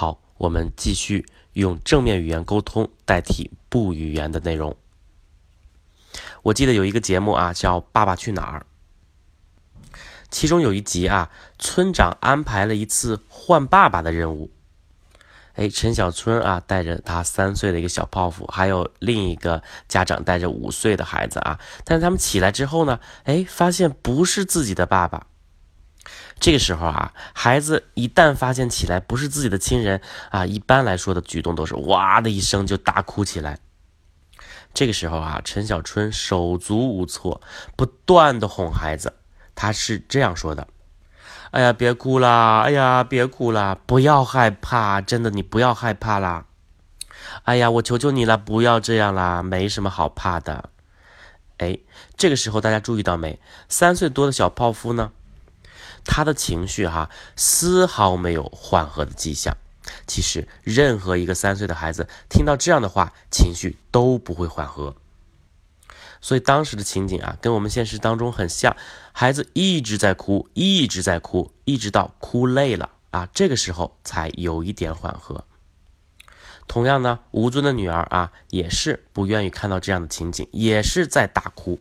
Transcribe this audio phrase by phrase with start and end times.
[0.00, 4.74] 好，我们继续用正面语言沟通代替不语言的内容。
[6.40, 8.64] 我记得有一个节目啊，叫《爸爸去哪儿》，
[10.30, 14.50] 其中有一集啊，村长安排了一次换爸爸的任务。
[15.52, 25.26] 哎，陈小春啊，带着他三岁的一个小泡芙，还有另一个家长带着五岁的孩子啊，但是他们起来之后呢，哎，发现不是自己的爸爸。
[26.40, 33.58] 这个时候啊，孩子一旦发现起来不是自己的亲人啊，一般来说的举动都是哇的一声就大哭起来。
[34.72, 37.42] 这个时候啊，陈小春手足无措，
[37.76, 39.12] 不断的哄孩子。
[39.54, 40.66] 他是这样说的
[41.50, 42.62] ：“哎呀，别哭啦！
[42.62, 43.76] 哎呀，别哭啦！
[43.84, 46.46] 不要害怕，真的，你不要害怕啦！
[47.42, 50.70] 哎呀，我求求你了，不要这样啦，没什么好怕的。”
[51.58, 51.80] 哎，
[52.16, 53.38] 这个时候大家注意到没？
[53.68, 55.12] 三岁多的小泡芙呢？
[56.12, 59.56] 他的情绪哈丝毫没有缓和的迹象。
[60.08, 64.96] 其实，任何一个三岁的孩子听到这样的话，情绪都不会缓和。
[66.20, 68.76] 所以当时的情景啊，跟我们现实当中很像。
[69.12, 75.44] 孩子一直在哭，一直在哭，一直到哭累了啊，这个时候才有一点缓和。
[76.66, 81.80] 同样呢，吴尊的女儿啊，也是不愿意看到这样的情景，也是在大哭。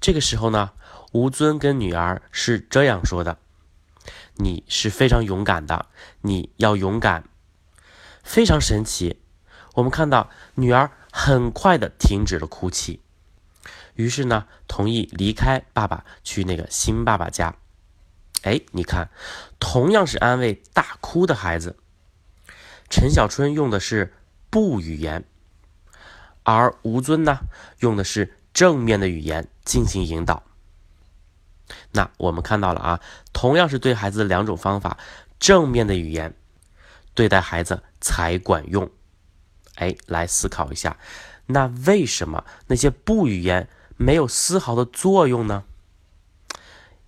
[0.00, 0.72] 这个时候呢。
[1.12, 3.38] 吴尊跟女儿是这样说的
[4.36, 5.86] ：“你是非常勇敢的，
[6.20, 7.24] 你要勇敢。”
[8.22, 9.18] 非常神奇，
[9.72, 13.00] 我们看到女儿很快的停止了哭泣，
[13.94, 17.56] 于是呢，同意离开爸爸去那个新爸爸家。
[18.42, 19.08] 哎，你看，
[19.58, 21.78] 同样是安慰大哭的孩子，
[22.90, 24.12] 陈小春用的是
[24.50, 25.24] 不语言，
[26.42, 27.38] 而吴尊呢，
[27.78, 30.42] 用的是正面的语言进行引导。
[31.92, 33.00] 那我们看到了啊，
[33.32, 34.98] 同样是对孩子的两种方法，
[35.38, 36.34] 正面的语言
[37.14, 38.90] 对待孩子才管用。
[39.76, 40.96] 哎，来思考一下，
[41.46, 45.62] 那为什么那些不语言没有丝毫的作用呢？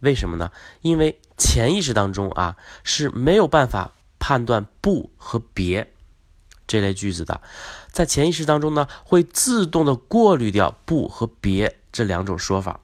[0.00, 0.50] 为什么呢？
[0.80, 5.92] 因为潜意识当中啊是没有办法判断不和别
[6.66, 7.40] 这类句子的，
[7.90, 12.80] 在潜意识当中呢会自动的过滤掉不和别这两种说法。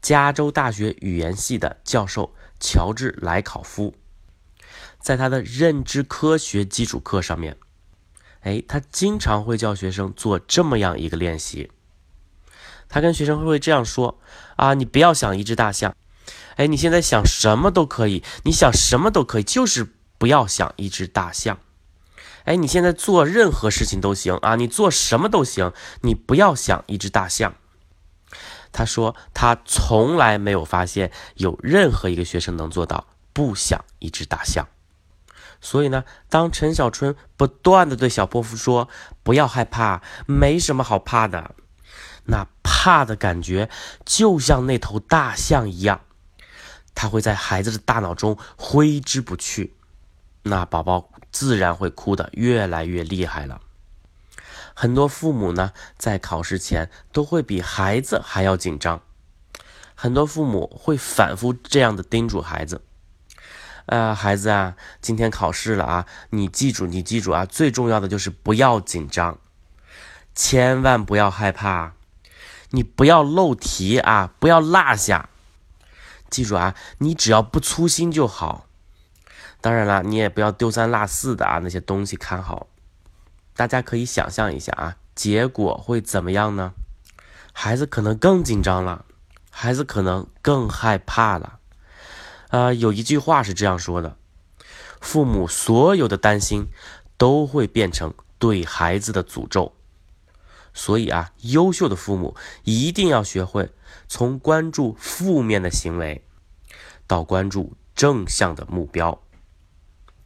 [0.00, 3.94] 加州大学语言系的教授乔治莱考夫，
[4.98, 7.56] 在他的认知科学基础课上面，
[8.40, 11.70] 哎，他经常会叫学生做这么样一个练习。
[12.88, 14.18] 他跟学生会这样说：
[14.56, 15.94] 啊，你不要想一只大象，
[16.56, 21.58] 哎，你现在想什么都可以，你想什么都可以，就是不要想一只大象。
[22.44, 27.54] 哎，你现在做任何事情都行啊，你做什么都行，你不要想一只大象。
[28.72, 34.68] 他说：“他从来没有发现有任何一个学生能做到不想一只大象。
[35.60, 38.88] 所以呢，当陈小春不断的对小泼妇说
[39.24, 41.56] ‘不要害怕，没什么好怕的’，
[42.26, 43.68] 那怕的感觉
[44.04, 46.02] 就像那头大象一样，
[46.94, 49.74] 他会在孩子的大脑中挥之不去，
[50.44, 53.60] 那宝宝自然会哭得越来越厉害了。”
[54.74, 59.02] 很多父母呢，在考试前都会比孩子还要紧张。
[59.94, 62.80] 很多父母会反复这样的叮嘱孩子
[63.84, 69.38] ：“呃，孩子啊，今天考试了啊，你记住，你记住啊，最重要的就是不要紧张，
[70.34, 71.92] 千万不要害怕，
[72.70, 75.28] 你不要漏题啊，不要落下。
[76.30, 78.66] 记住啊，你只要不粗心就好。
[79.60, 82.66] 当然了，你也不要丢三落四的啊，那些东西看好。”
[83.54, 86.72] 大家可以想象一下啊，结果会怎么样呢？
[87.52, 89.04] 孩子可能更紧张了，
[89.50, 91.58] 孩子可能更害怕了。
[92.48, 94.16] 啊，有一句话是这样说的：
[95.00, 96.68] 父母所有的担心
[97.18, 99.74] 都会变成对孩子的诅咒。
[100.72, 102.34] 所以啊，优秀的父母
[102.64, 103.70] 一定要学会
[104.08, 106.24] 从关注负面的行为
[107.06, 109.20] 到关注正向的目标，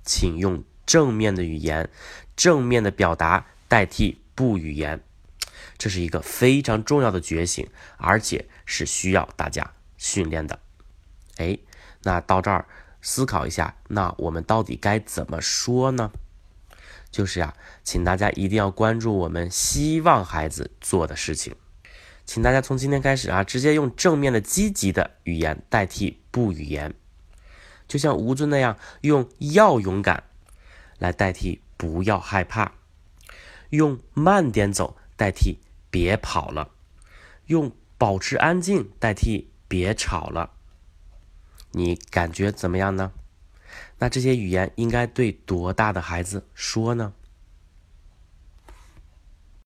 [0.04, 1.88] 请用正面的语言。
[2.36, 5.00] 正面的表达代替不语言，
[5.78, 10.58] 这是一个非常重要的觉醒，而且是需要大家训练的。
[11.36, 11.56] 哎，
[12.02, 12.66] 那到这儿
[13.00, 16.10] 思考一下，那我们到底该怎么说呢？
[17.12, 17.54] 就是呀，
[17.84, 21.54] 请大家一定要关注我们希望孩子做的事情，
[22.26, 26.92] 请大家从今天开始啊，直接用正面的积极的语言代替不语言，
[27.86, 30.24] 就像吴尊那样，用要勇敢
[30.98, 31.60] 来代替。
[31.76, 32.72] 不要害怕，
[33.70, 35.58] 用慢点走代替
[35.90, 36.70] 别跑了，
[37.46, 40.52] 用保持安静代替别吵了。
[41.72, 43.12] 你感觉怎么样呢？
[43.98, 47.12] 那这些语言应该对多大的孩子说呢？